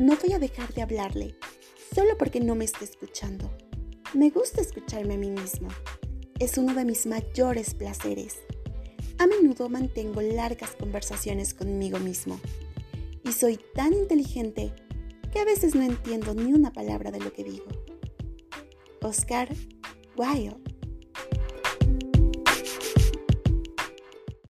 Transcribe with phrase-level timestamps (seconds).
[0.00, 1.34] no voy a dejar de hablarle
[1.94, 3.50] solo porque no me esté escuchando.
[4.14, 5.68] Me gusta escucharme a mí mismo.
[6.38, 8.38] Es uno de mis mayores placeres.
[9.18, 12.40] A menudo mantengo largas conversaciones conmigo mismo.
[13.24, 14.72] Y soy tan inteligente
[15.30, 17.66] que a veces no entiendo ni una palabra de lo que digo.
[19.02, 19.50] Oscar
[20.16, 20.56] Wilde